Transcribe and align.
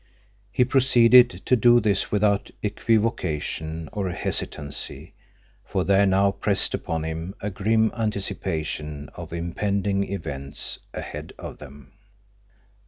He 0.51 0.65
proceeded 0.65 1.29
to 1.45 1.55
do 1.55 1.79
this 1.79 2.11
without 2.11 2.49
equivocation 2.63 3.87
or 3.93 4.09
hesitancy, 4.09 5.13
for 5.63 5.83
there 5.83 6.07
now 6.07 6.31
pressed 6.31 6.73
upon 6.73 7.03
him 7.05 7.35
a 7.39 7.51
grim 7.51 7.91
anticipation 7.95 9.09
of 9.13 9.31
impending 9.31 10.11
events 10.11 10.79
ahead 10.91 11.33
of 11.37 11.59
them. 11.59 11.91